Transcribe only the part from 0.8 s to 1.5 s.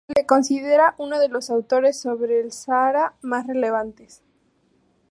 uno de